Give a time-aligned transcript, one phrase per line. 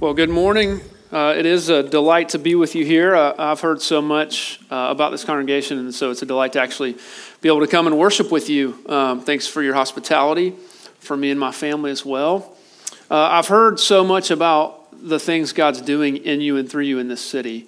[0.00, 0.80] Well, good morning.
[1.10, 3.16] Uh, it is a delight to be with you here.
[3.16, 6.60] Uh, I've heard so much uh, about this congregation, and so it's a delight to
[6.60, 6.96] actually
[7.40, 8.78] be able to come and worship with you.
[8.88, 10.54] Um, thanks for your hospitality,
[11.00, 12.54] for me and my family as well.
[13.10, 17.00] Uh, I've heard so much about the things God's doing in you and through you
[17.00, 17.66] in this city.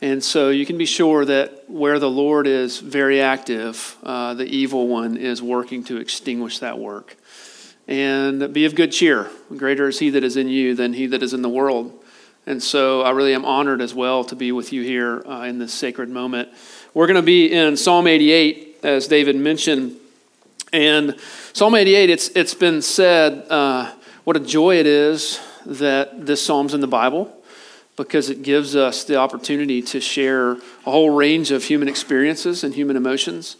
[0.00, 4.46] And so you can be sure that where the Lord is very active, uh, the
[4.46, 7.16] evil one is working to extinguish that work.
[7.88, 9.30] And be of good cheer.
[9.56, 12.02] Greater is he that is in you than he that is in the world.
[12.46, 15.58] And so I really am honored as well to be with you here uh, in
[15.58, 16.48] this sacred moment.
[16.94, 19.96] We're going to be in Psalm 88, as David mentioned.
[20.72, 21.16] And
[21.52, 23.92] Psalm 88, it's, it's been said uh,
[24.24, 27.32] what a joy it is that this psalm's in the Bible
[27.96, 32.74] because it gives us the opportunity to share a whole range of human experiences and
[32.74, 33.56] human emotions.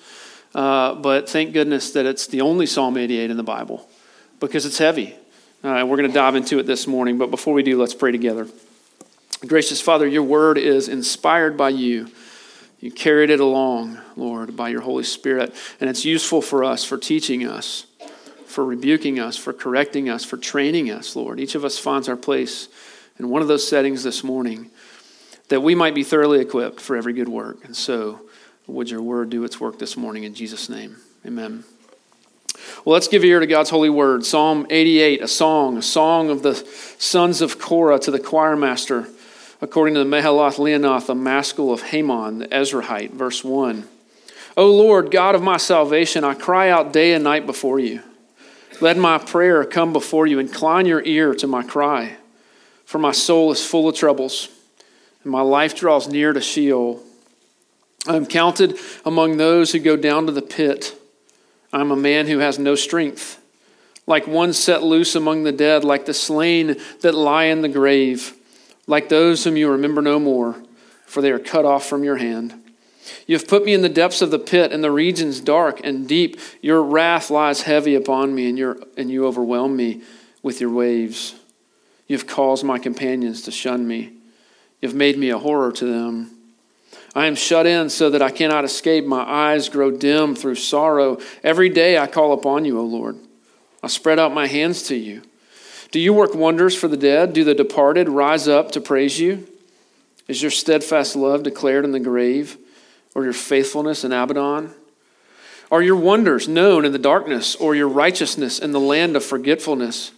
[0.55, 3.89] Uh, but thank goodness that it's the only Psalm 88 in the Bible
[4.41, 5.15] because it's heavy.
[5.63, 8.13] Uh, we're going to dive into it this morning, but before we do, let's pray
[8.13, 8.47] together.
[9.47, 12.09] Gracious Father, your word is inspired by you.
[12.81, 16.99] You carried it along, Lord, by your Holy Spirit, and it's useful for us, for
[16.99, 17.87] teaching us,
[18.47, 21.41] for rebuking us, for correcting us, for training us, Lord.
[21.41, 22.69] Each of us finds our place
[23.19, 24.71] in one of those settings this morning
[25.49, 27.65] that we might be thoroughly equipped for every good work.
[27.65, 28.21] And so,
[28.67, 30.97] would your word do its work this morning in Jesus' name?
[31.25, 31.65] Amen.
[32.85, 34.25] Well, let's give ear to God's holy word.
[34.25, 36.55] Psalm 88, a song, a song of the
[36.99, 39.09] sons of Korah to the choir master,
[39.61, 43.87] according to the Mahalath Leannoth, a maskil of Heman, the Ezrahite, verse 1.
[44.57, 48.03] O Lord, God of my salvation, I cry out day and night before you.
[48.81, 50.39] Let my prayer come before you.
[50.39, 52.17] Incline your ear to my cry
[52.87, 54.49] for my soul is full of troubles,
[55.23, 57.03] and my life draws near to Sheol.
[58.07, 60.95] I am counted among those who go down to the pit.
[61.77, 63.39] I am a man who has no strength,
[64.07, 68.33] like one set loose among the dead, like the slain that lie in the grave,
[68.87, 70.57] like those whom you remember no more,
[71.05, 72.55] for they are cut off from your hand.
[73.27, 76.09] You have put me in the depths of the pit, and the regions dark and
[76.09, 76.41] deep.
[76.63, 80.01] Your wrath lies heavy upon me, and, and you overwhelm me
[80.43, 81.35] with your waves.
[82.07, 84.15] You have caused my companions to shun me.
[84.81, 86.36] You have made me a horror to them.
[87.17, 89.07] I am shut in so that I cannot escape.
[89.07, 91.19] My eyes grow dim through sorrow.
[91.43, 93.17] Every day I call upon you, O Lord.
[93.83, 95.23] I spread out my hands to you.
[95.91, 97.33] Do you work wonders for the dead?
[97.33, 99.49] Do the departed rise up to praise you?
[100.29, 102.59] Is your steadfast love declared in the grave,
[103.15, 104.75] or your faithfulness in Abaddon?
[105.71, 110.13] Are your wonders known in the darkness, or your righteousness in the land of forgetfulness?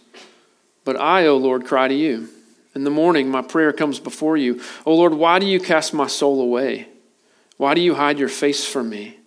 [0.83, 2.27] But I, O Lord, cry to you.
[2.75, 4.61] In the morning, my prayer comes before you.
[4.85, 6.87] O Lord, why do you cast my soul away?
[7.57, 9.17] Why do you hide your face from me?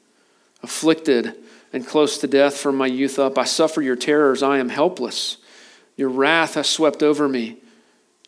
[0.63, 1.35] Afflicted
[1.73, 4.43] and close to death from my youth up, I suffer your terrors.
[4.43, 5.39] I am helpless.
[5.97, 7.59] Your wrath has swept over me.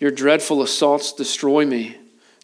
[0.00, 1.96] Your dreadful assaults destroy me.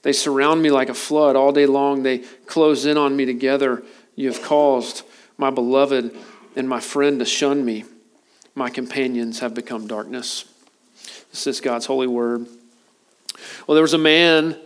[0.02, 2.02] They surround me like a flood all day long.
[2.02, 3.82] They close in on me together.
[4.14, 5.02] You have caused
[5.36, 6.14] my beloved
[6.56, 7.84] and my friend to shun me.
[8.54, 10.44] My companions have become darkness.
[11.30, 12.46] This is God's holy word.
[13.66, 14.56] Well, there was a man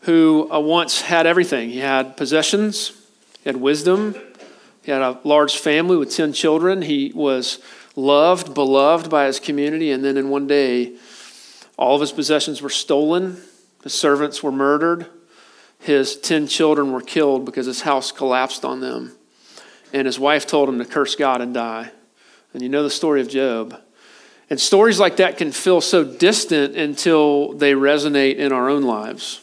[0.00, 1.70] who uh, once had everything.
[1.70, 2.92] He had possessions,
[3.42, 4.14] he had wisdom,
[4.82, 6.82] he had a large family with 10 children.
[6.82, 7.58] He was
[7.96, 10.96] loved, beloved by his community, and then in one day,
[11.78, 13.40] all of his possessions were stolen,
[13.82, 15.06] his servants were murdered,
[15.78, 19.12] his 10 children were killed because his house collapsed on them.
[19.92, 21.90] And his wife told him to curse God and die.
[22.52, 23.80] And you know the story of Job.
[24.50, 29.40] And stories like that can feel so distant until they resonate in our own lives.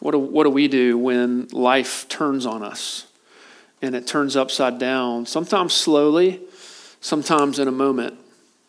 [0.00, 3.06] What do, what do we do when life turns on us
[3.80, 5.24] and it turns upside down?
[5.26, 6.40] Sometimes slowly,
[7.00, 8.18] sometimes in a moment.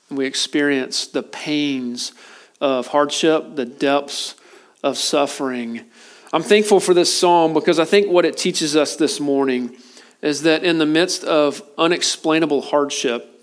[0.10, 2.14] We experience the pains
[2.62, 4.36] of hardship, the depths
[4.84, 5.84] of suffering.
[6.32, 9.76] I'm thankful for this psalm because I think what it teaches us this morning
[10.22, 13.35] is that in the midst of unexplainable hardship,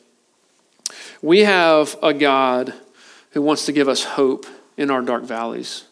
[1.22, 2.74] we have a God
[3.30, 4.44] who wants to give us hope
[4.76, 5.84] in our dark valleys.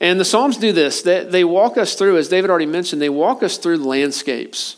[0.00, 1.02] And the Psalms do this.
[1.02, 4.76] They, they walk us through, as David already mentioned, they walk us through landscapes.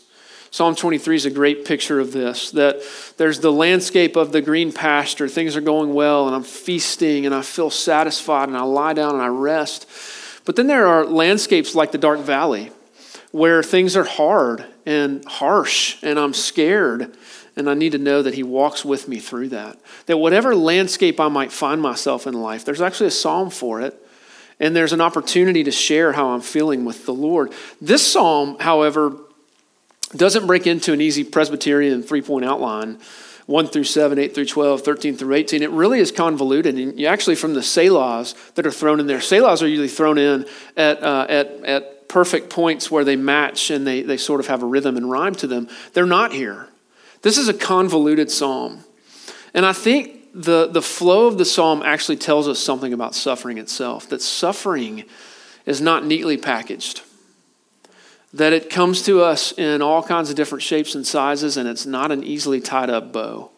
[0.51, 2.81] Psalm 23 is a great picture of this that
[3.17, 5.27] there's the landscape of the green pasture.
[5.27, 9.13] Things are going well, and I'm feasting, and I feel satisfied, and I lie down
[9.13, 9.87] and I rest.
[10.45, 12.71] But then there are landscapes like the dark valley
[13.31, 17.15] where things are hard and harsh, and I'm scared,
[17.55, 19.79] and I need to know that He walks with me through that.
[20.05, 23.95] That whatever landscape I might find myself in life, there's actually a psalm for it.
[24.61, 27.53] And there's an opportunity to share how I'm feeling with the Lord.
[27.79, 29.15] This psalm, however,
[30.15, 32.99] doesn't break into an easy Presbyterian three point outline
[33.49, 35.63] 1 through 7, 8 through 12, 13 through 18.
[35.63, 36.75] It really is convoluted.
[36.75, 40.45] And actually, from the Selahs that are thrown in there, Selahs are usually thrown in
[40.77, 44.61] at, uh, at, at perfect points where they match and they, they sort of have
[44.61, 45.67] a rhythm and rhyme to them.
[45.93, 46.67] They're not here.
[47.21, 48.83] This is a convoluted psalm.
[49.53, 53.57] And I think the, the flow of the psalm actually tells us something about suffering
[53.57, 55.05] itself that suffering
[55.65, 57.01] is not neatly packaged,
[58.33, 61.85] that it comes to us in all kinds of different shapes and sizes, and it's
[61.85, 63.51] not an easily tied up bow.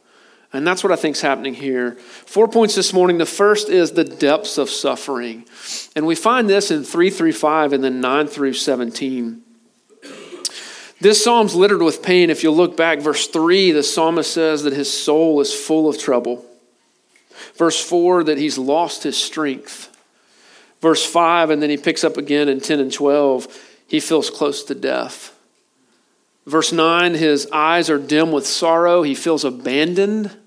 [0.54, 1.94] And that's what I think is happening here.
[1.94, 3.18] Four points this morning.
[3.18, 5.46] The first is the depths of suffering.
[5.96, 9.44] And we find this in 3 through 5 and then 9 through 17.
[11.02, 12.30] This psalm's littered with pain.
[12.30, 15.98] If you look back, verse 3, the psalmist says that his soul is full of
[15.98, 16.46] trouble.
[17.56, 19.90] Verse 4, that he's lost his strength.
[20.80, 23.48] Verse 5, and then he picks up again in 10 and 12,
[23.88, 25.36] he feels close to death.
[26.46, 29.02] Verse 9, his eyes are dim with sorrow.
[29.02, 30.38] He feels abandoned.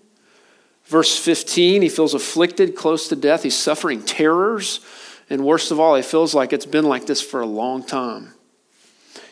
[0.86, 3.42] Verse 15, he feels afflicted, close to death.
[3.42, 4.80] He's suffering terrors.
[5.28, 8.34] And worst of all, he feels like it's been like this for a long time.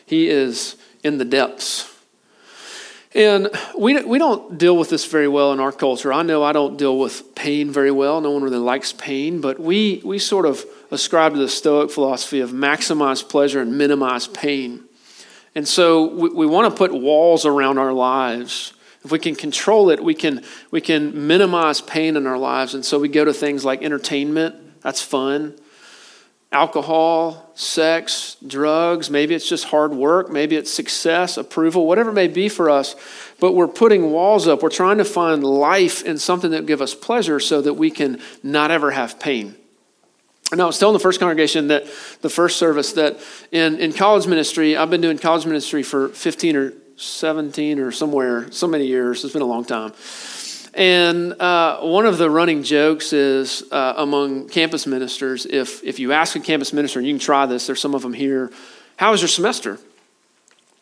[0.05, 1.89] He is in the depths.
[3.15, 6.11] And we, we don't deal with this very well in our culture.
[6.11, 8.21] I know I don't deal with pain very well.
[8.21, 12.39] No one really likes pain, but we, we sort of ascribe to the Stoic philosophy
[12.39, 14.83] of maximize pleasure and minimize pain.
[15.53, 18.73] And so we, we want to put walls around our lives.
[19.03, 22.73] If we can control it, we can, we can minimize pain in our lives.
[22.73, 25.55] And so we go to things like entertainment, that's fun
[26.53, 32.27] alcohol, sex, drugs, maybe it's just hard work, maybe it's success, approval, whatever it may
[32.27, 32.95] be for us,
[33.39, 34.61] but we're putting walls up.
[34.63, 38.21] We're trying to find life in something that give us pleasure so that we can
[38.43, 39.55] not ever have pain.
[40.51, 41.85] And I was telling the first congregation that
[42.21, 43.19] the first service that
[43.51, 48.51] in, in college ministry, I've been doing college ministry for 15 or 17 or somewhere,
[48.51, 49.23] so many years.
[49.23, 49.93] It's been a long time.
[50.73, 56.13] And uh, one of the running jokes is uh, among campus ministers if, if you
[56.13, 58.51] ask a campus minister, and you can try this, there's some of them here,
[58.97, 59.79] how was your semester?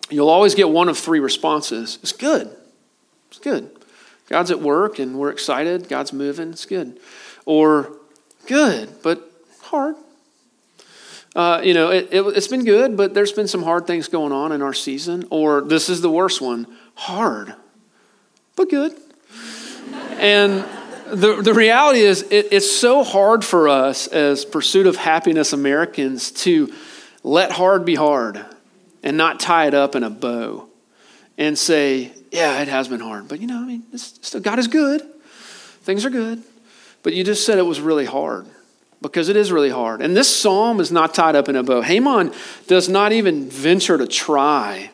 [0.09, 1.99] You'll always get one of three responses.
[2.01, 2.49] It's good.
[3.29, 3.69] It's good.
[4.27, 5.89] God's at work and we're excited.
[5.89, 6.51] God's moving.
[6.51, 6.99] It's good.
[7.45, 7.93] Or
[8.47, 9.29] good, but
[9.61, 9.95] hard.
[11.33, 14.33] Uh, you know, it, it, it's been good, but there's been some hard things going
[14.33, 15.25] on in our season.
[15.29, 17.55] Or this is the worst one hard,
[18.55, 18.93] but good.
[20.21, 20.63] And
[21.07, 26.31] the, the reality is, it, it's so hard for us as pursuit of happiness Americans
[26.43, 26.71] to
[27.23, 28.45] let hard be hard
[29.01, 30.69] and not tie it up in a bow
[31.39, 33.27] and say, yeah, it has been hard.
[33.27, 35.01] But you know, I mean, still, God is good.
[35.81, 36.43] Things are good.
[37.01, 38.45] But you just said it was really hard
[39.01, 40.03] because it is really hard.
[40.03, 41.81] And this psalm is not tied up in a bow.
[41.81, 42.31] Heman
[42.67, 44.91] does not even venture to try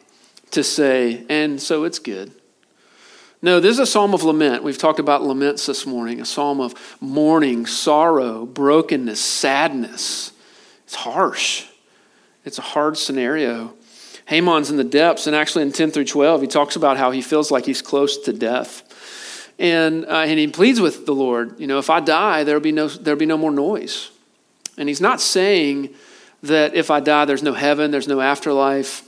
[0.52, 2.32] to say, and so it's good.
[3.42, 4.64] No, this is a psalm of lament.
[4.64, 10.32] We've talked about laments this morning, a psalm of mourning, sorrow, brokenness, sadness.
[10.86, 11.66] It's harsh.
[12.46, 13.74] It's a hard scenario.
[14.26, 17.22] Heman's in the depths, and actually in 10 through 12, he talks about how he
[17.22, 18.84] feels like he's close to death.
[19.60, 22.72] And, uh, and he pleads with the Lord, you know, if I die, there'll be,
[22.72, 24.12] no, there'll be no more noise.
[24.78, 25.94] And he's not saying
[26.44, 29.07] that if I die, there's no heaven, there's no afterlife.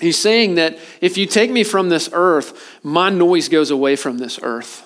[0.00, 4.18] He's saying that if you take me from this earth, my noise goes away from
[4.18, 4.82] this earth.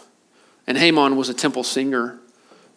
[0.67, 2.21] And Heman was a temple singer,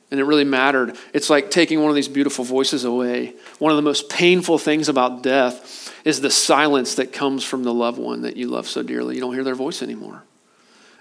[0.10, 0.98] and it really mattered.
[1.14, 3.36] It's like taking one of these beautiful voices away.
[3.60, 7.74] One of the most painful things about death is the silence that comes from the
[7.74, 9.14] loved one that you love so dearly.
[9.16, 10.24] You don't hear their voice anymore.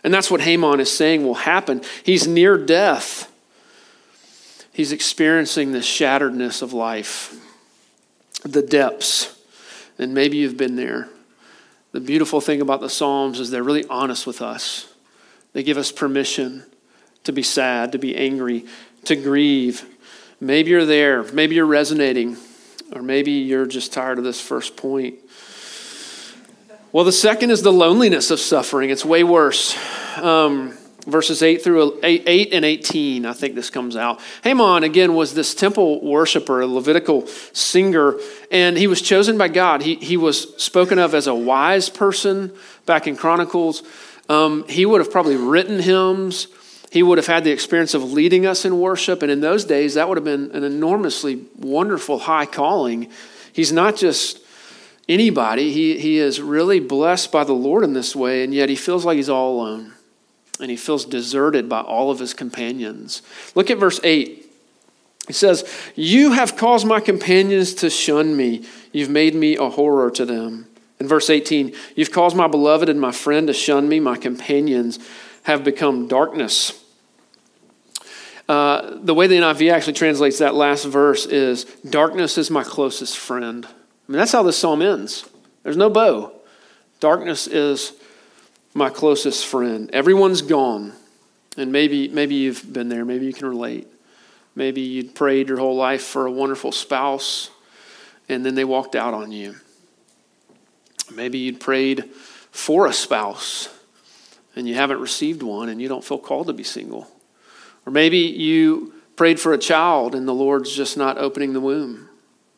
[0.04, 1.82] And that's what Heman is saying will happen.
[2.02, 3.32] He's near death.
[4.72, 7.34] He's experiencing the shatteredness of life,
[8.42, 9.38] the depths.
[9.98, 11.08] And maybe you've been there.
[11.92, 14.92] The beautiful thing about the Psalms is they're really honest with us.
[15.52, 16.64] They give us permission
[17.24, 18.64] to be sad, to be angry,
[19.04, 19.84] to grieve.
[20.40, 21.22] Maybe you're there.
[21.22, 22.38] Maybe you're resonating.
[22.94, 25.16] Or maybe you're just tired of this first point.
[26.92, 28.90] Well, the second is the loneliness of suffering.
[28.90, 29.76] It's way worse.
[30.16, 34.20] Um, verses 8 through 8, 8, and 18 i think this comes out.
[34.44, 38.18] Heman again was this temple worshiper a levitical singer
[38.50, 39.82] and he was chosen by god.
[39.82, 42.52] He, he was spoken of as a wise person
[42.86, 43.82] back in chronicles.
[44.28, 46.48] Um, he would have probably written hymns.
[46.90, 49.22] He would have had the experience of leading us in worship.
[49.22, 53.10] And in those days that would have been an enormously wonderful high calling.
[53.52, 54.40] He's not just
[55.08, 55.72] anybody.
[55.72, 59.04] He, he is really blessed by the lord in this way and yet he feels
[59.04, 59.92] like he's all alone
[60.62, 63.20] and he feels deserted by all of his companions.
[63.54, 64.50] Look at verse 8.
[65.26, 68.64] He says, You have caused my companions to shun me.
[68.92, 70.68] You've made me a horror to them.
[71.00, 74.98] In verse 18, You've caused my beloved and my friend to shun me, my companions.
[75.42, 76.80] have become darkness.
[78.48, 83.18] Uh, the way the NIV actually translates that last verse is darkness is my closest
[83.18, 83.66] friend.
[83.66, 85.28] I mean, that's how this psalm ends.
[85.64, 86.32] There's no bow.
[87.00, 87.92] Darkness is
[88.74, 89.90] my closest friend.
[89.92, 90.92] Everyone's gone.
[91.56, 93.04] And maybe, maybe you've been there.
[93.04, 93.86] Maybe you can relate.
[94.54, 97.50] Maybe you'd prayed your whole life for a wonderful spouse,
[98.28, 99.56] and then they walked out on you.
[101.14, 102.10] Maybe you'd prayed
[102.50, 103.68] for a spouse,
[104.54, 107.08] and you haven't received one, and you don't feel called to be single.
[107.86, 112.08] Or maybe you prayed for a child, and the Lord's just not opening the womb.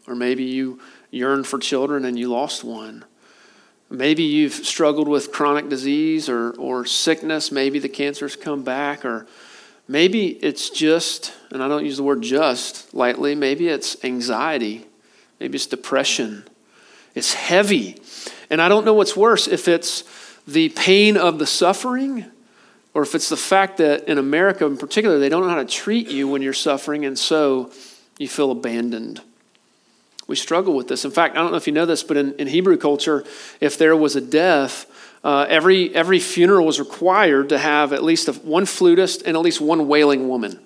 [0.06, 0.80] Or maybe you
[1.10, 3.04] yearned for children, and you lost one.
[3.90, 7.52] Maybe you've struggled with chronic disease or, or sickness.
[7.52, 9.04] Maybe the cancer's come back.
[9.04, 9.26] Or
[9.86, 14.86] maybe it's just, and I don't use the word just lightly, maybe it's anxiety.
[15.40, 16.44] Maybe it's depression.
[17.14, 18.00] It's heavy.
[18.50, 20.04] And I don't know what's worse if it's
[20.46, 22.26] the pain of the suffering
[22.94, 25.64] or if it's the fact that in America in particular, they don't know how to
[25.64, 27.72] treat you when you're suffering, and so
[28.18, 29.20] you feel abandoned.
[30.26, 31.04] We struggle with this.
[31.04, 33.24] In fact, I don't know if you know this, but in, in Hebrew culture,
[33.60, 34.86] if there was a death,
[35.22, 39.40] uh, every, every funeral was required to have at least a, one flutist and at
[39.40, 40.58] least one wailing woman.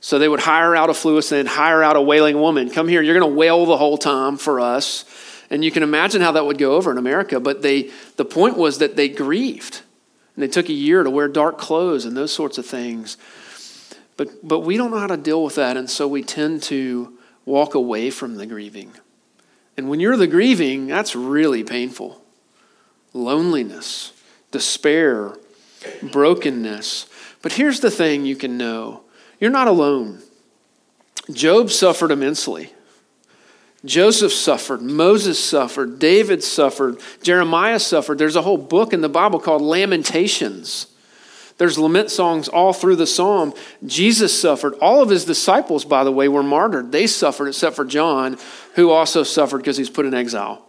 [0.00, 2.70] So they would hire out a flutist and hire out a wailing woman.
[2.70, 5.04] Come here, you're going to wail the whole time for us.
[5.50, 7.38] And you can imagine how that would go over in America.
[7.38, 9.82] But they, the point was that they grieved.
[10.34, 13.18] And they took a year to wear dark clothes and those sorts of things.
[14.16, 15.76] But, but we don't know how to deal with that.
[15.76, 17.18] And so we tend to
[17.50, 18.92] walk away from the grieving.
[19.76, 22.22] And when you're the grieving, that's really painful.
[23.12, 24.12] Loneliness,
[24.50, 25.34] despair,
[26.02, 27.06] brokenness.
[27.42, 29.02] But here's the thing you can know
[29.38, 30.22] you're not alone.
[31.32, 32.72] Job suffered immensely.
[33.84, 38.18] Joseph suffered, Moses suffered, David suffered, Jeremiah suffered.
[38.18, 40.86] There's a whole book in the Bible called Lamentations.
[41.60, 43.52] There's lament songs all through the psalm.
[43.84, 44.72] Jesus suffered.
[44.80, 46.90] All of his disciples, by the way, were martyred.
[46.90, 48.38] They suffered, except for John,
[48.76, 50.64] who also suffered because he's put in exile.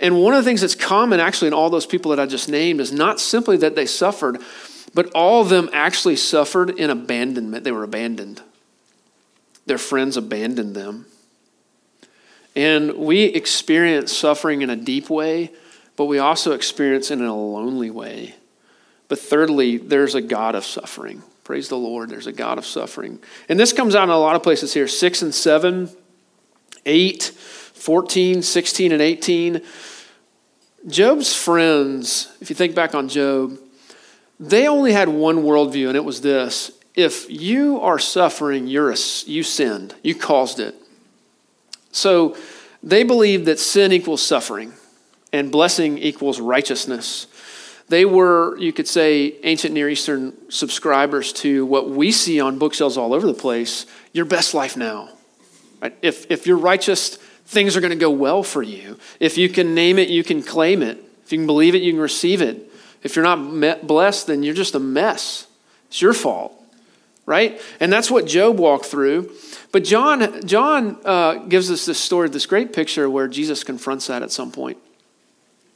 [0.00, 2.48] And one of the things that's common, actually, in all those people that I just
[2.48, 4.38] named is not simply that they suffered,
[4.94, 7.64] but all of them actually suffered in abandonment.
[7.64, 8.40] They were abandoned.
[9.66, 11.04] Their friends abandoned them.
[12.56, 15.52] And we experience suffering in a deep way,
[15.96, 18.36] but we also experience it in a lonely way.
[19.10, 21.24] But thirdly, there's a God of suffering.
[21.42, 23.18] Praise the Lord, there's a God of suffering.
[23.48, 25.90] And this comes out in a lot of places here 6 and 7,
[26.86, 29.62] 8, 14, 16, and 18.
[30.86, 33.58] Job's friends, if you think back on Job,
[34.38, 38.96] they only had one worldview, and it was this if you are suffering, you're a,
[39.26, 40.76] you sinned, you caused it.
[41.90, 42.36] So
[42.80, 44.74] they believed that sin equals suffering
[45.32, 47.26] and blessing equals righteousness.
[47.90, 52.96] They were, you could say, ancient Near Eastern subscribers to what we see on bookshelves
[52.96, 55.08] all over the place your best life now.
[55.82, 55.96] Right?
[56.00, 57.16] If, if you're righteous,
[57.46, 58.96] things are going to go well for you.
[59.18, 61.02] If you can name it, you can claim it.
[61.24, 62.70] If you can believe it, you can receive it.
[63.02, 65.48] If you're not blessed, then you're just a mess.
[65.88, 66.52] It's your fault,
[67.26, 67.60] right?
[67.80, 69.32] And that's what Job walked through.
[69.72, 74.22] But John, John uh, gives us this story, this great picture where Jesus confronts that
[74.22, 74.78] at some point.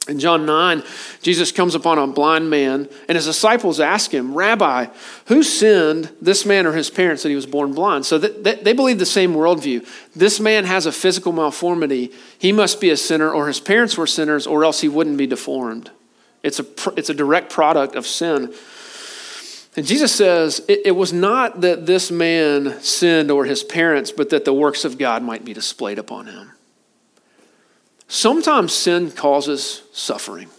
[0.07, 0.83] In John 9,
[1.23, 4.87] Jesus comes upon a blind man, and his disciples ask him, Rabbi,
[5.25, 8.05] who sinned, this man or his parents, that he was born blind?
[8.05, 9.87] So they believe the same worldview.
[10.15, 12.13] This man has a physical malformity.
[12.37, 15.25] He must be a sinner, or his parents were sinners, or else he wouldn't be
[15.25, 15.89] deformed.
[16.43, 18.53] It's a, it's a direct product of sin.
[19.75, 24.29] And Jesus says, it, it was not that this man sinned or his parents, but
[24.29, 26.51] that the works of God might be displayed upon him.
[28.07, 30.49] Sometimes sin causes suffering.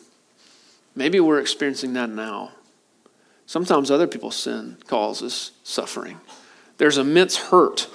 [0.94, 2.52] Maybe we're experiencing that now.
[3.46, 6.20] Sometimes other people's sin causes suffering.
[6.78, 7.88] There's immense hurt,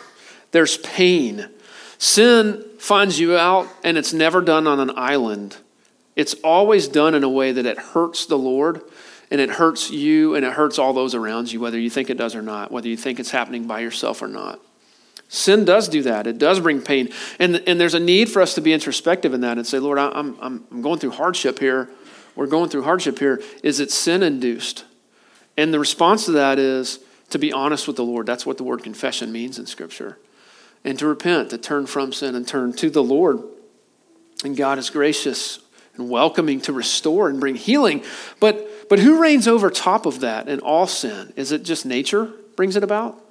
[0.51, 1.49] there's pain.
[1.97, 5.57] Sin finds you out, and it's never done on an island.
[6.15, 8.81] It's always done in a way that it hurts the Lord
[9.29, 12.17] and it hurts you and it hurts all those around you, whether you think it
[12.17, 14.59] does or not, whether you think it's happening by yourself or not.
[15.33, 16.27] Sin does do that.
[16.27, 17.07] It does bring pain.
[17.39, 19.97] And, and there's a need for us to be introspective in that and say, Lord,
[19.97, 21.89] I'm, I'm, I'm going through hardship here.
[22.35, 23.41] We're going through hardship here.
[23.63, 24.83] Is it sin induced?
[25.55, 28.25] And the response to that is to be honest with the Lord.
[28.25, 30.19] That's what the word confession means in Scripture.
[30.83, 33.41] And to repent, to turn from sin and turn to the Lord.
[34.43, 35.59] And God is gracious
[35.95, 38.03] and welcoming to restore and bring healing.
[38.41, 41.31] But, but who reigns over top of that in all sin?
[41.37, 43.30] Is it just nature brings it about?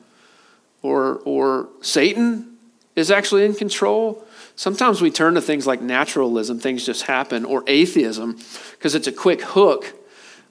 [0.83, 2.57] Or, or Satan
[2.97, 4.25] is actually in control.
[4.57, 8.39] Sometimes we turn to things like naturalism, things just happen, or atheism,
[8.73, 9.95] because it's a quick hook,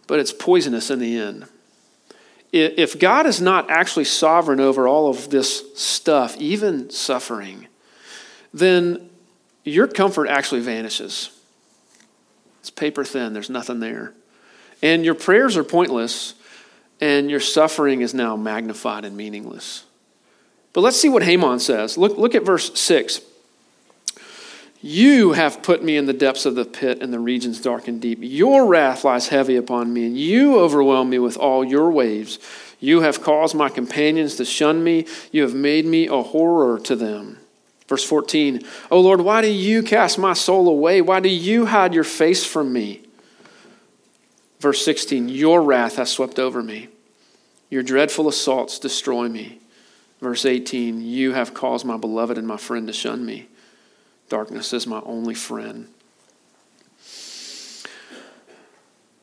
[0.08, 1.46] but it's poisonous in the end.
[2.52, 7.68] if God is not actually sovereign over all of this stuff, even suffering,
[8.52, 9.10] then
[9.64, 11.30] your comfort actually vanishes.
[12.62, 14.14] It's paper thin, there's nothing there.
[14.82, 16.34] And your prayers are pointless,
[17.00, 19.86] and your suffering is now magnified and meaningless.
[20.74, 21.98] But let's see what Heman says.
[21.98, 23.22] Look, look at verse 6.
[24.82, 28.02] You have put me in the depths of the pit and the regions dark and
[28.02, 28.20] deep.
[28.22, 32.40] Your wrath lies heavy upon me, and you overwhelm me with all your waves.
[32.80, 35.06] You have caused my companions to shun me.
[35.34, 37.40] You have made me a horror to them.
[37.90, 38.62] Verse 14,
[38.92, 41.02] O Lord, why do you cast my soul away?
[41.02, 43.02] Why do you hide your face from me?
[44.60, 46.88] Verse 16, Your wrath has swept over me.
[47.70, 49.60] Your dreadful assaults destroy me.
[50.22, 53.48] Verse 18, You have caused my beloved and my friend to shun me.
[54.28, 55.88] Darkness is my only friend.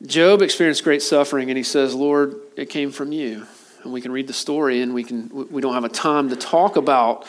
[0.05, 3.47] Job experienced great suffering, and he says, Lord, it came from you.
[3.83, 6.35] And we can read the story, and we, can, we don't have a time to
[6.35, 7.25] talk about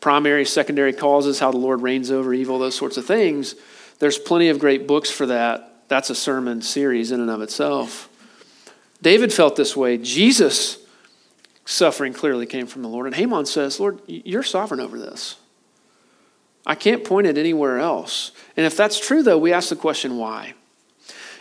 [0.00, 3.54] primary, secondary causes, how the Lord reigns over evil, those sorts of things.
[3.98, 5.88] There's plenty of great books for that.
[5.88, 8.08] That's a sermon series in and of itself.
[9.02, 9.98] David felt this way.
[9.98, 10.78] Jesus'
[11.70, 13.06] suffering clearly came from the Lord.
[13.06, 15.36] And Heman says, Lord, you're sovereign over this.
[16.66, 18.32] I can't point it anywhere else.
[18.56, 20.54] And if that's true, though, we ask the question, why?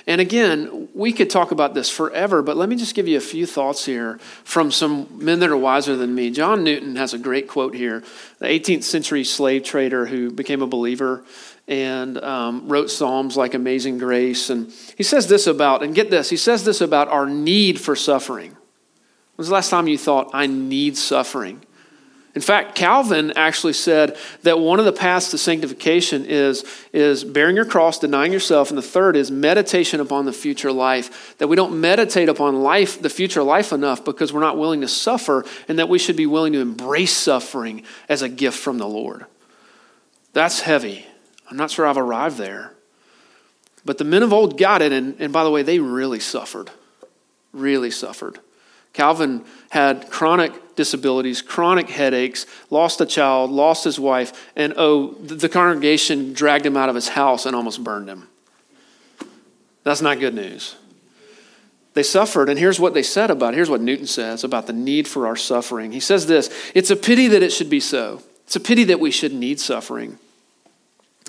[0.07, 3.21] And again, we could talk about this forever, but let me just give you a
[3.21, 6.31] few thoughts here from some men that are wiser than me.
[6.31, 8.03] John Newton has a great quote here,
[8.39, 11.23] the 18th century slave trader who became a believer
[11.67, 14.49] and um, wrote Psalms like Amazing Grace.
[14.49, 17.95] And he says this about, and get this, he says this about our need for
[17.95, 18.55] suffering.
[19.39, 21.61] When's the last time you thought, I need suffering?
[22.35, 27.55] In fact, Calvin actually said that one of the paths to sanctification is, is bearing
[27.55, 31.37] your cross, denying yourself, and the third is meditation upon the future life.
[31.37, 34.89] That we don't meditate upon life, the future life enough because we're not willing to
[34.89, 38.89] suffer, and that we should be willing to embrace suffering as a gift from the
[38.89, 39.25] Lord.
[40.33, 41.05] That's heavy.
[41.49, 42.73] I'm not sure I've arrived there.
[43.85, 46.71] But the men of old got it, and, and by the way, they really suffered.
[47.53, 48.39] Really suffered.
[48.93, 55.49] Calvin had chronic disabilities, chronic headaches, lost a child, lost his wife, and oh, the
[55.49, 58.27] congregation dragged him out of his house and almost burned him.
[59.83, 60.75] That's not good news.
[61.93, 63.57] They suffered, and here's what they said about it.
[63.57, 65.91] Here's what Newton says about the need for our suffering.
[65.91, 68.21] He says this It's a pity that it should be so.
[68.45, 70.17] It's a pity that we should need suffering.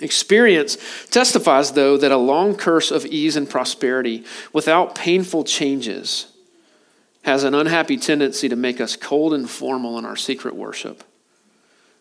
[0.00, 0.78] Experience
[1.10, 6.29] testifies, though, that a long curse of ease and prosperity without painful changes
[7.22, 11.04] has an unhappy tendency to make us cold and formal in our secret worship.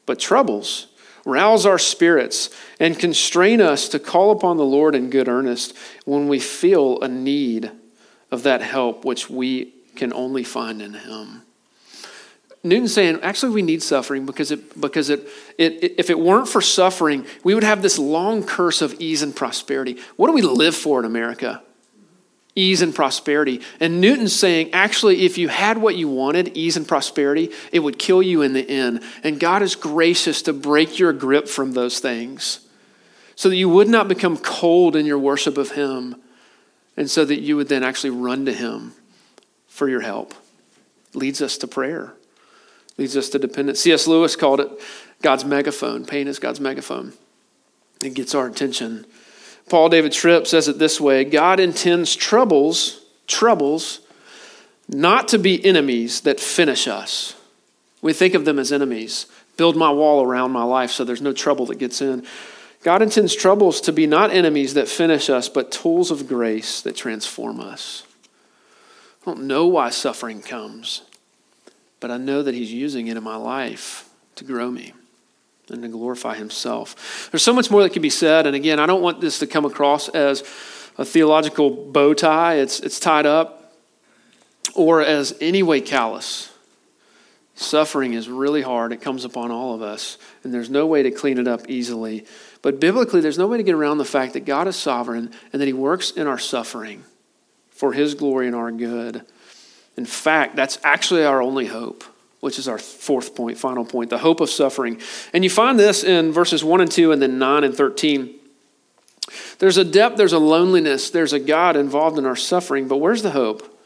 [0.06, 0.88] But troubles
[1.26, 6.28] rouse our spirits and constrain us to call upon the Lord in good earnest when
[6.28, 7.72] we feel a need
[8.32, 11.42] of that help which we can only find in Him.
[12.64, 15.28] Newton's saying, actually, we need suffering because, it, because it,
[15.58, 19.34] it, if it weren't for suffering, we would have this long curse of ease and
[19.34, 19.98] prosperity.
[20.18, 21.62] What do we live for in America?
[22.60, 23.62] Ease and prosperity.
[23.80, 27.98] And Newton's saying, actually, if you had what you wanted, ease and prosperity, it would
[27.98, 29.02] kill you in the end.
[29.24, 32.60] And God is gracious to break your grip from those things
[33.36, 36.18] so that you would not become cold in your worship of Him,
[36.98, 38.92] and so that you would then actually run to Him
[39.70, 40.34] for your help.
[41.14, 42.12] Leads us to prayer,
[42.98, 43.80] leads us to dependence.
[43.80, 44.08] C.S.
[44.08, 44.70] Lewis called it
[45.22, 46.06] God's megaphone.
[46.06, 47.14] Pain is God's megaphone.
[48.04, 49.06] It gets our attention
[49.70, 54.02] Paul David Tripp says it this way God intends troubles, troubles,
[54.88, 57.36] not to be enemies that finish us.
[58.02, 59.26] We think of them as enemies.
[59.58, 62.26] Build my wall around my life so there's no trouble that gets in.
[62.82, 66.96] God intends troubles to be not enemies that finish us, but tools of grace that
[66.96, 68.04] transform us.
[69.22, 71.02] I don't know why suffering comes,
[72.00, 74.94] but I know that He's using it in my life to grow me
[75.70, 77.30] and to glorify himself.
[77.32, 79.48] There's so much more that can be said, and again, I don't want this to
[79.48, 80.42] come across as
[80.98, 83.74] a theological bow tie, it's, it's tied up,
[84.76, 86.52] or as any way callous.
[87.56, 88.94] Suffering is really hard.
[88.94, 92.26] It comes upon all of us, and there's no way to clean it up easily.
[92.62, 95.62] But biblically, there's no way to get around the fact that God is sovereign and
[95.62, 97.04] that He works in our suffering
[97.70, 99.26] for His glory and our good.
[99.98, 102.04] In fact, that's actually our only hope
[102.40, 105.02] which is our fourth point, final point, the hope of suffering.
[105.34, 108.36] And you find this in verses 1 and 2 and then 9 and 13.
[109.60, 113.22] There's a depth, there's a loneliness, there's a God involved in our suffering, but where's
[113.22, 113.78] the hope?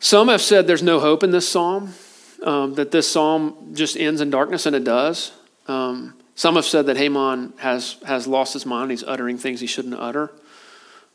[0.00, 1.94] Some have said there's no hope in this psalm,
[2.42, 5.32] um, that this psalm just ends in darkness, and it does.
[5.68, 9.66] Um, some have said that Heman has, has lost his mind, he's uttering things he
[9.66, 10.32] shouldn't utter.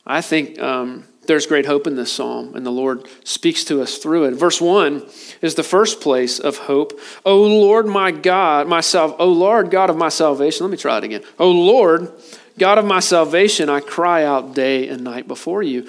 [0.05, 3.97] I think um, there's great hope in this psalm, and the Lord speaks to us
[3.97, 4.31] through it.
[4.31, 5.05] Verse 1
[5.41, 6.99] is the first place of hope.
[7.25, 10.65] O Lord, my God, myself, O Lord, God of my salvation.
[10.65, 11.23] Let me try it again.
[11.37, 12.11] O Lord,
[12.57, 15.87] God of my salvation, I cry out day and night before you.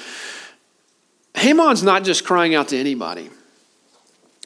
[1.35, 3.31] Heman's not just crying out to anybody,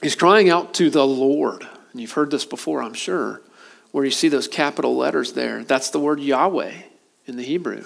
[0.03, 1.67] he's crying out to the Lord.
[1.93, 3.43] And you've heard this before, I'm sure,
[3.91, 5.63] where you see those capital letters there.
[5.65, 6.73] That's the word Yahweh
[7.27, 7.85] in the Hebrew.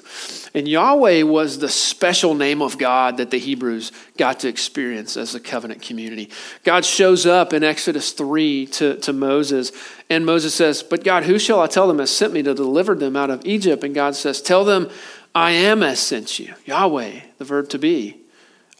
[0.54, 5.34] And Yahweh was the special name of God that the Hebrews got to experience as
[5.34, 6.30] a covenant community.
[6.64, 9.72] God shows up in Exodus 3 to, to Moses,
[10.08, 12.94] and Moses says, But God, who shall I tell them has sent me to deliver
[12.94, 13.84] them out of Egypt?
[13.84, 14.88] And God says, Tell them,
[15.34, 16.54] I am has sent you.
[16.64, 18.22] Yahweh, the verb to be.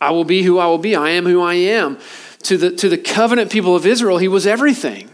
[0.00, 0.96] I will be who I will be.
[0.96, 1.98] I am who I am.
[2.44, 5.10] To the, to the covenant people of Israel, he was everything.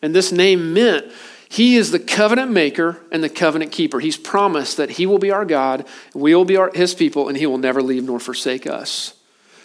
[0.00, 1.10] And this name meant
[1.52, 3.98] he is the covenant maker and the covenant keeper.
[3.98, 5.84] He's promised that He will be our God,
[6.14, 9.14] we will be our, His people, and He will never leave nor forsake us.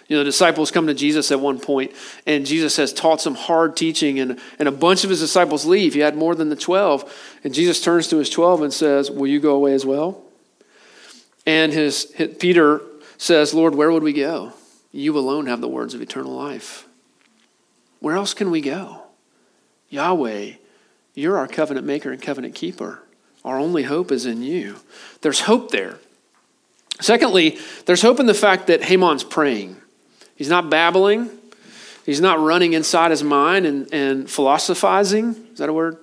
[0.08, 1.92] You know, the disciples come to Jesus at one point,
[2.26, 5.94] and Jesus has taught some hard teaching, and, and a bunch of his disciples leave.
[5.94, 7.40] He had more than the 12.
[7.44, 10.24] And Jesus turns to his 12 and says, Will you go away as well?
[11.46, 12.82] And his, his Peter
[13.18, 14.54] says, Lord, where would we go?
[14.92, 16.88] You alone have the words of eternal life.
[18.00, 19.04] Where else can we go?
[19.90, 20.54] Yahweh
[21.16, 23.02] you're our covenant maker and covenant keeper.
[23.44, 24.78] Our only hope is in you.
[25.22, 25.98] There's hope there.
[27.00, 29.78] Secondly, there's hope in the fact that Heman's praying.
[30.36, 31.30] He's not babbling,
[32.06, 35.36] he's not running inside his mind and, and philosophizing.
[35.54, 35.98] Is that a word?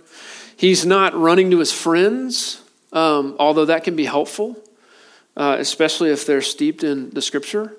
[0.57, 4.57] He's not running to his friends, um, although that can be helpful,
[5.37, 7.77] uh, especially if they're steeped in the scripture.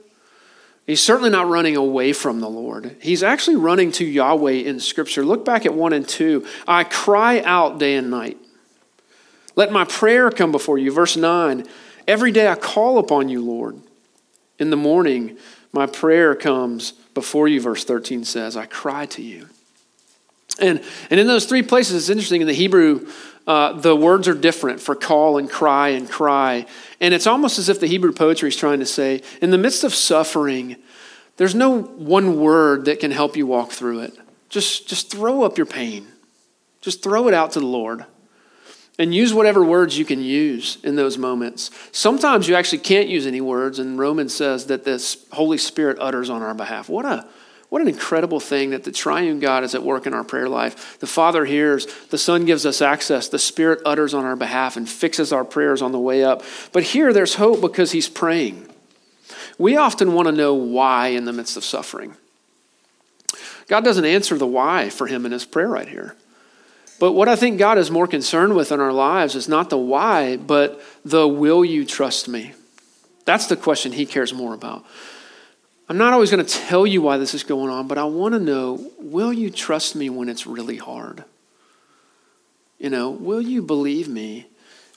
[0.85, 2.97] He's certainly not running away from the Lord.
[3.01, 5.23] He's actually running to Yahweh in Scripture.
[5.23, 6.45] Look back at 1 and 2.
[6.67, 8.37] I cry out day and night.
[9.55, 10.91] Let my prayer come before you.
[10.91, 11.65] Verse 9.
[12.07, 13.79] Every day I call upon you, Lord.
[14.59, 15.37] In the morning,
[15.71, 18.57] my prayer comes before you, verse 13 says.
[18.57, 19.47] I cry to you.
[20.59, 22.41] And, and in those three places, it's interesting.
[22.41, 23.07] In the Hebrew,
[23.45, 26.65] uh, the words are different for call and cry and cry.
[27.01, 29.83] And it's almost as if the Hebrew poetry is trying to say, in the midst
[29.83, 30.77] of suffering,
[31.37, 34.17] there's no one word that can help you walk through it.
[34.49, 36.07] Just, just throw up your pain.
[36.79, 38.05] Just throw it out to the Lord.
[38.99, 41.71] And use whatever words you can use in those moments.
[41.91, 46.29] Sometimes you actually can't use any words, and Romans says that the Holy Spirit utters
[46.29, 46.89] on our behalf.
[46.89, 47.27] What a
[47.73, 50.99] what an incredible thing that the triune God is at work in our prayer life.
[50.99, 54.87] The Father hears, the Son gives us access, the Spirit utters on our behalf and
[54.87, 56.43] fixes our prayers on the way up.
[56.71, 58.69] But here there's hope because He's praying.
[59.57, 62.13] We often want to know why in the midst of suffering.
[63.67, 66.15] God doesn't answer the why for him in his prayer right here.
[66.99, 69.79] But what I think God is more concerned with in our lives is not the
[69.79, 72.53] why, but the will you trust me?
[73.25, 74.85] That's the question he cares more about.
[75.93, 78.33] I'm not always going to tell you why this is going on, but I want
[78.33, 81.23] to know will you trust me when it's really hard?
[82.79, 84.47] You know, will you believe me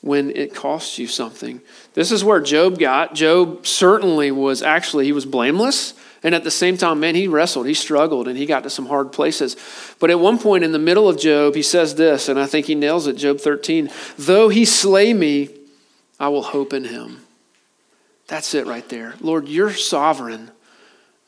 [0.01, 1.61] when it costs you something?
[1.93, 3.15] This is where Job got.
[3.15, 5.93] Job certainly was actually, he was blameless.
[6.23, 8.87] And at the same time, man, he wrestled, he struggled, and he got to some
[8.87, 9.55] hard places.
[10.01, 12.65] But at one point in the middle of Job, he says this, and I think
[12.65, 15.51] he nails it Job 13 Though he slay me,
[16.19, 17.21] I will hope in him.
[18.29, 19.15] That's it right there.
[19.21, 20.53] Lord, you're sovereign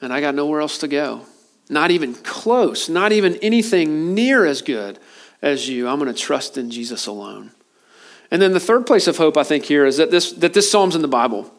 [0.00, 1.22] and I got nowhere else to go.
[1.68, 4.98] Not even close, not even anything near as good
[5.42, 5.88] as you.
[5.88, 7.50] I'm going to trust in Jesus alone.
[8.30, 10.70] And then the third place of hope, I think, here is that this, that this
[10.70, 11.52] psalm's in the Bible.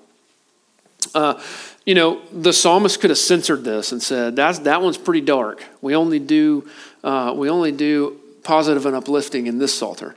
[1.14, 1.42] Uh,
[1.86, 5.64] you know, the psalmist could have censored this and said, That's, that one's pretty dark.
[5.82, 6.68] We only do,
[7.04, 10.16] uh, we only do positive and uplifting in this psalter.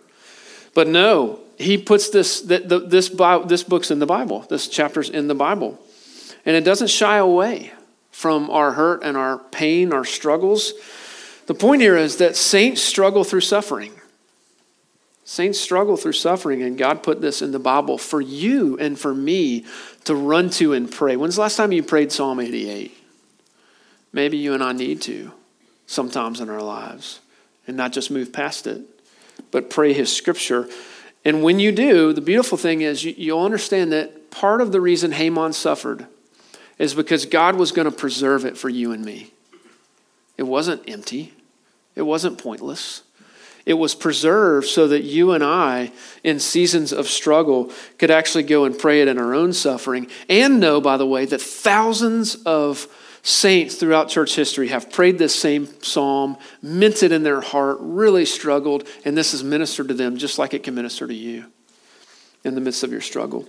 [0.74, 4.40] But no, he puts this, this, this book's in the Bible.
[4.40, 5.78] This chapter's in the Bible.
[6.44, 7.72] And it doesn't shy away
[8.12, 10.74] from our hurt and our pain, our struggles.
[11.46, 13.92] The point here is that saints struggle through suffering.
[15.24, 19.14] Saints struggle through suffering, and God put this in the Bible for you and for
[19.14, 19.64] me
[20.04, 21.16] to run to and pray.
[21.16, 22.96] When's the last time you prayed Psalm 88?
[24.12, 25.32] Maybe you and I need to
[25.86, 27.20] sometimes in our lives
[27.66, 28.82] and not just move past it,
[29.50, 30.68] but pray His scripture.
[31.24, 34.80] And when you do, the beautiful thing is you, will understand that part of the
[34.80, 36.06] reason Heman suffered
[36.82, 39.32] is because God was going to preserve it for you and me.
[40.36, 41.32] It wasn't empty,
[41.94, 43.04] it wasn't pointless.
[43.64, 45.92] It was preserved so that you and I,
[46.24, 50.58] in seasons of struggle, could actually go and pray it in our own suffering and
[50.58, 52.88] know, by the way, that thousands of
[53.22, 58.24] saints throughout church history have prayed this same psalm, meant it in their heart, really
[58.24, 61.44] struggled, and this has ministered to them just like it can minister to you
[62.42, 63.46] in the midst of your struggle.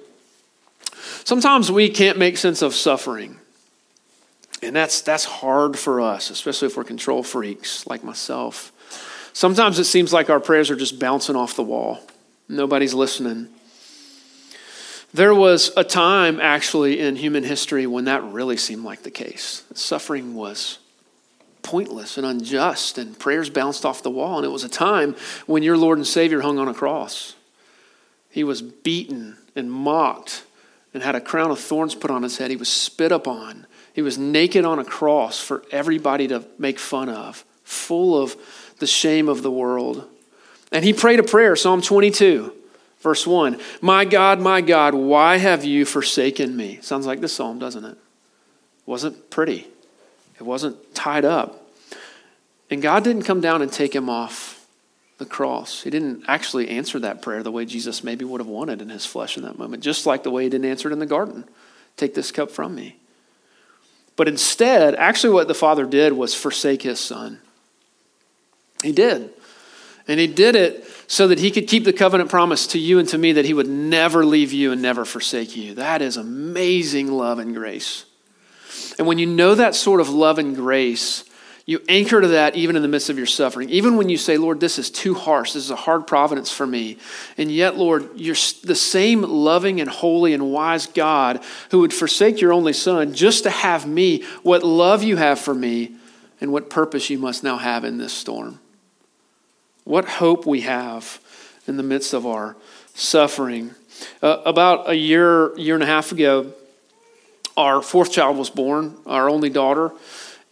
[1.23, 3.39] Sometimes we can't make sense of suffering.
[4.61, 8.71] And that's, that's hard for us, especially if we're control freaks like myself.
[9.33, 11.99] Sometimes it seems like our prayers are just bouncing off the wall,
[12.47, 13.49] nobody's listening.
[15.13, 19.63] There was a time, actually, in human history when that really seemed like the case.
[19.75, 20.79] Suffering was
[21.61, 24.37] pointless and unjust, and prayers bounced off the wall.
[24.37, 27.35] And it was a time when your Lord and Savior hung on a cross.
[28.31, 30.43] He was beaten and mocked
[30.93, 32.51] and had a crown of thorns put on his head.
[32.51, 33.65] He was spit upon.
[33.93, 38.35] He was naked on a cross for everybody to make fun of, full of
[38.79, 40.07] the shame of the world.
[40.71, 42.53] And he prayed a prayer, Psalm 22.
[42.99, 46.79] Verse 1 My God, my God, why have you forsaken me?
[46.81, 47.91] Sounds like this psalm, doesn't it?
[47.91, 47.97] It
[48.85, 49.67] wasn't pretty,
[50.35, 51.69] it wasn't tied up.
[52.69, 54.52] And God didn't come down and take him off
[55.17, 55.83] the cross.
[55.83, 59.05] He didn't actually answer that prayer the way Jesus maybe would have wanted in his
[59.05, 61.45] flesh in that moment, just like the way he didn't answer it in the garden
[61.97, 62.97] Take this cup from me.
[64.15, 67.39] But instead, actually, what the Father did was forsake his Son.
[68.81, 69.29] He did.
[70.07, 73.07] And he did it so that he could keep the covenant promise to you and
[73.09, 75.75] to me that he would never leave you and never forsake you.
[75.75, 78.05] That is amazing love and grace.
[78.97, 81.23] And when you know that sort of love and grace,
[81.65, 83.69] you anchor to that even in the midst of your suffering.
[83.69, 86.67] Even when you say, Lord, this is too harsh, this is a hard providence for
[86.67, 86.97] me.
[87.37, 92.41] And yet, Lord, you're the same loving and holy and wise God who would forsake
[92.41, 95.95] your only son just to have me, what love you have for me,
[96.41, 98.59] and what purpose you must now have in this storm.
[99.85, 101.21] What hope we have
[101.65, 102.57] in the midst of our
[102.93, 103.71] suffering.
[104.21, 106.51] Uh, about a year, year and a half ago,
[107.55, 109.91] our fourth child was born, our only daughter.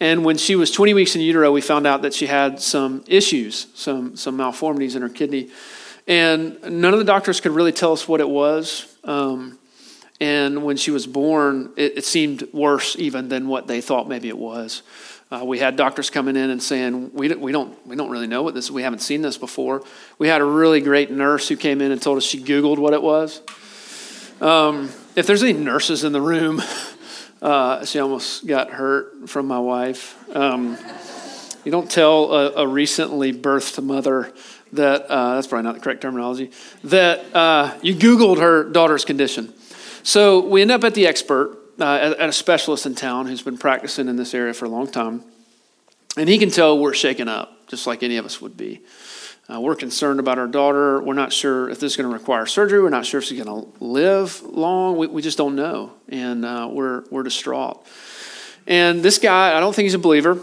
[0.01, 3.03] And when she was 20 weeks in utero, we found out that she had some
[3.05, 5.51] issues, some, some malformities in her kidney.
[6.07, 8.97] And none of the doctors could really tell us what it was.
[9.03, 9.59] Um,
[10.19, 14.27] and when she was born, it, it, seemed worse even than what they thought maybe
[14.27, 14.81] it was.
[15.31, 18.41] Uh, we had doctors coming in and saying, we, we, don't, we don't really know
[18.41, 18.71] what this is.
[18.71, 19.83] We haven't seen this before.
[20.17, 22.93] We had a really great nurse who came in and told us she Googled what
[22.93, 23.41] it was.
[24.41, 26.59] Um, if there's any nurses in the room,
[27.41, 30.15] uh, she almost got hurt from my wife.
[30.35, 30.77] Um,
[31.63, 34.31] you don't tell a, a, recently birthed mother
[34.73, 36.51] that, uh, that's probably not the correct terminology,
[36.83, 39.53] that uh, you Googled her daughter's condition.
[40.03, 43.41] So we end up at the expert uh, at, at, a specialist in town who's
[43.41, 45.23] been practicing in this area for a long time.
[46.17, 48.81] And he can tell we're shaken up, just like any of us would be.
[49.49, 51.01] Uh, we're concerned about our daughter.
[51.01, 52.81] We're not sure if this is going to require surgery.
[52.81, 54.97] We're not sure if she's going to live long.
[54.97, 55.93] We, we just don't know.
[56.07, 57.85] And uh, we're, we're distraught.
[58.67, 60.39] And this guy, I don't think he's a believer,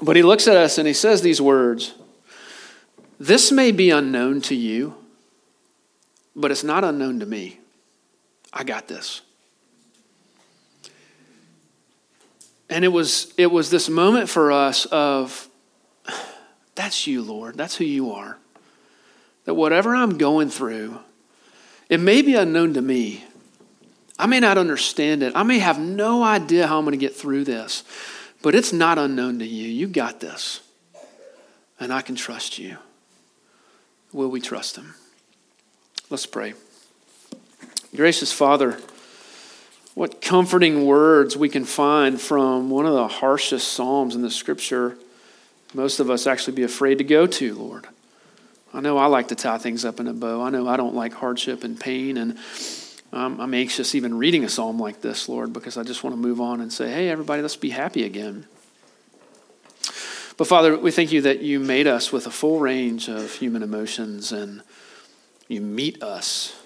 [0.00, 1.94] but he looks at us and he says these words
[3.20, 4.94] This may be unknown to you,
[6.34, 7.60] but it's not unknown to me.
[8.52, 9.20] I got this.
[12.68, 15.45] And it was, it was this moment for us of,
[16.76, 17.56] that's you, Lord.
[17.56, 18.38] That's who you are.
[19.46, 20.98] That whatever I'm going through,
[21.88, 23.24] it may be unknown to me.
[24.18, 25.34] I may not understand it.
[25.34, 27.82] I may have no idea how I'm going to get through this,
[28.42, 29.68] but it's not unknown to you.
[29.68, 30.60] You got this.
[31.78, 32.76] And I can trust you.
[34.12, 34.94] Will we trust him?
[36.08, 36.54] Let's pray.
[37.94, 38.78] Gracious Father,
[39.94, 44.96] what comforting words we can find from one of the harshest Psalms in the scripture
[45.76, 47.86] most of us actually be afraid to go to, Lord.
[48.72, 50.42] I know I like to tie things up in a bow.
[50.42, 52.38] I know I don't like hardship and pain, and
[53.12, 56.20] um, I'm anxious even reading a psalm like this, Lord, because I just want to
[56.20, 58.46] move on and say, hey, everybody, let's be happy again.
[60.38, 63.62] But Father, we thank you that you made us with a full range of human
[63.62, 64.62] emotions and
[65.48, 66.58] you meet us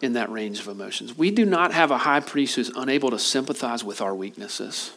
[0.00, 1.16] in that range of emotions.
[1.16, 4.92] We do not have a high priest who's unable to sympathize with our weaknesses.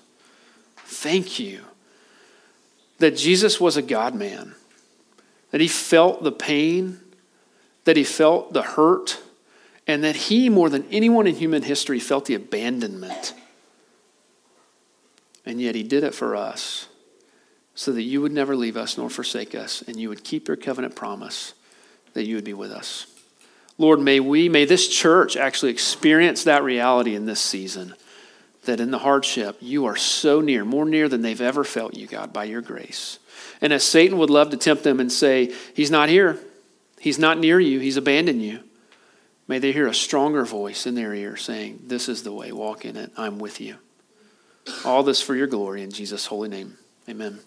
[0.86, 1.64] Thank you
[3.00, 4.56] that Jesus was a God man,
[5.52, 7.00] that he felt the pain,
[7.86, 9.20] that he felt the hurt,
[9.86, 13.34] and that he, more than anyone in human history, felt the abandonment.
[15.46, 16.88] And yet he did it for us
[17.76, 20.58] so that you would never leave us nor forsake us, and you would keep your
[20.58, 21.54] covenant promise
[22.14, 23.08] that you would be with us.
[23.78, 27.96] Lord, may we, may this church actually experience that reality in this season.
[28.66, 32.08] That in the hardship, you are so near, more near than they've ever felt you,
[32.08, 33.20] God, by your grace.
[33.62, 36.40] And as Satan would love to tempt them and say, He's not here,
[37.00, 38.60] He's not near you, He's abandoned you,
[39.48, 42.86] may they hear a stronger voice in their ear saying, This is the way, walk
[42.86, 43.76] in it, I'm with you.
[44.86, 46.78] All this for your glory in Jesus' holy name.
[47.10, 47.40] Amen.